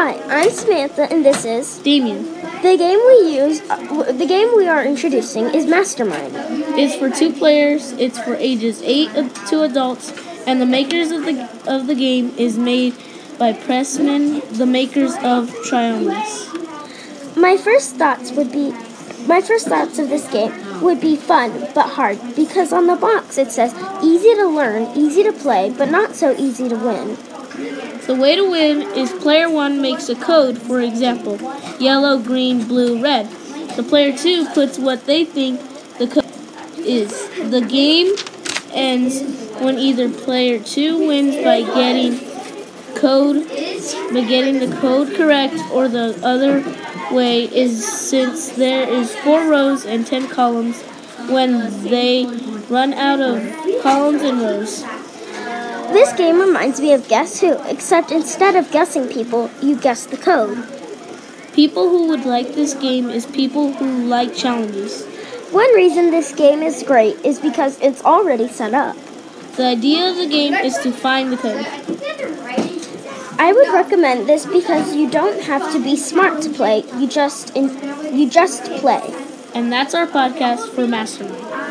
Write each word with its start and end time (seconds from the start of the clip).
Hi, 0.00 0.14
I'm 0.28 0.50
Samantha, 0.50 1.12
and 1.12 1.24
this 1.24 1.44
is 1.44 1.78
Damien. 1.78 2.22
the 2.62 2.76
game 2.78 3.00
we 3.04 3.34
use. 3.34 3.60
Uh, 3.68 4.12
the 4.12 4.26
game 4.26 4.56
we 4.56 4.68
are 4.68 4.84
introducing 4.84 5.46
is 5.46 5.66
Mastermind. 5.66 6.32
It's 6.78 6.94
for 6.94 7.10
two 7.10 7.32
players. 7.32 7.90
It's 7.94 8.16
for 8.16 8.36
ages 8.36 8.80
eight 8.84 9.10
to 9.48 9.62
adults, 9.62 10.14
and 10.46 10.60
the 10.60 10.66
makers 10.66 11.10
of 11.10 11.24
the 11.24 11.50
of 11.66 11.88
the 11.88 11.96
game 11.96 12.32
is 12.38 12.56
made 12.56 12.94
by 13.40 13.52
Pressman, 13.52 14.40
the 14.56 14.66
makers 14.66 15.14
of 15.16 15.50
Triomas. 15.66 16.46
My 17.36 17.56
first 17.56 17.96
thoughts 17.96 18.30
would 18.30 18.52
be, 18.52 18.70
my 19.26 19.40
first 19.40 19.66
thoughts 19.66 19.98
of 19.98 20.10
this 20.10 20.30
game 20.30 20.80
would 20.80 21.00
be 21.00 21.16
fun 21.16 21.50
but 21.74 21.88
hard 21.98 22.20
because 22.36 22.72
on 22.72 22.86
the 22.86 22.94
box 22.94 23.36
it 23.36 23.50
says 23.50 23.74
easy 24.00 24.36
to 24.36 24.46
learn, 24.46 24.96
easy 24.96 25.24
to 25.24 25.32
play, 25.32 25.74
but 25.76 25.90
not 25.90 26.14
so 26.14 26.36
easy 26.38 26.68
to 26.68 26.76
win. 26.76 27.18
The 28.08 28.14
way 28.14 28.36
to 28.36 28.50
win 28.50 28.80
is 28.96 29.12
player 29.12 29.50
one 29.50 29.82
makes 29.82 30.08
a 30.08 30.14
code, 30.14 30.56
for 30.56 30.80
example, 30.80 31.36
yellow, 31.78 32.18
green, 32.18 32.66
blue, 32.66 33.02
red. 33.02 33.28
The 33.76 33.82
player 33.82 34.16
two 34.16 34.46
puts 34.54 34.78
what 34.78 35.04
they 35.04 35.26
think 35.26 35.60
the 35.98 36.06
code 36.06 36.24
is. 36.78 37.28
The 37.50 37.60
game 37.60 38.16
ends 38.72 39.20
when 39.60 39.78
either 39.78 40.08
player 40.08 40.58
two 40.58 41.06
wins 41.06 41.36
by 41.44 41.60
getting 41.60 42.18
code 42.94 43.46
by 44.14 44.24
getting 44.26 44.58
the 44.58 44.74
code 44.80 45.14
correct 45.14 45.56
or 45.70 45.86
the 45.86 46.18
other 46.22 46.64
way 47.14 47.44
is 47.44 47.86
since 47.86 48.48
there 48.48 48.88
is 48.88 49.14
four 49.16 49.50
rows 49.50 49.84
and 49.84 50.06
10 50.06 50.28
columns 50.28 50.80
when 51.28 51.84
they 51.84 52.24
run 52.70 52.94
out 52.94 53.20
of 53.20 53.82
columns 53.82 54.22
and 54.22 54.40
rows. 54.40 54.82
This 55.98 56.12
game 56.12 56.38
reminds 56.38 56.80
me 56.80 56.92
of 56.92 57.08
Guess 57.08 57.40
Who, 57.40 57.60
except 57.68 58.12
instead 58.12 58.54
of 58.54 58.70
guessing 58.70 59.08
people, 59.08 59.50
you 59.60 59.74
guess 59.74 60.06
the 60.06 60.16
code. 60.16 60.64
People 61.54 61.88
who 61.88 62.06
would 62.06 62.24
like 62.24 62.54
this 62.54 62.72
game 62.72 63.10
is 63.10 63.26
people 63.26 63.72
who 63.72 64.04
like 64.04 64.32
challenges. 64.32 65.04
One 65.50 65.74
reason 65.74 66.12
this 66.12 66.32
game 66.32 66.62
is 66.62 66.84
great 66.84 67.16
is 67.24 67.40
because 67.40 67.80
it's 67.80 68.00
already 68.04 68.46
set 68.46 68.74
up. 68.74 68.96
The 69.56 69.64
idea 69.64 70.08
of 70.08 70.16
the 70.18 70.28
game 70.28 70.54
is 70.54 70.78
to 70.84 70.92
find 70.92 71.32
the 71.32 71.36
code. 71.36 71.66
I 73.40 73.52
would 73.52 73.74
recommend 73.74 74.28
this 74.28 74.46
because 74.46 74.94
you 74.94 75.10
don't 75.10 75.42
have 75.42 75.72
to 75.72 75.82
be 75.82 75.96
smart 75.96 76.42
to 76.42 76.50
play. 76.50 76.84
You 76.96 77.08
just 77.08 77.56
in, 77.56 78.16
you 78.16 78.30
just 78.30 78.62
play. 78.78 79.02
And 79.52 79.72
that's 79.72 79.96
our 79.96 80.06
podcast 80.06 80.72
for 80.76 80.86
Mastermind. 80.86 81.67